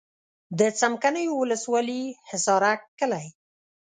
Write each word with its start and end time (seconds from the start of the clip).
د 0.59 0.61
څمکنیو 0.79 1.33
ولسوالي 1.41 2.03
حصارک 2.29 2.81
کلی. 2.99 3.27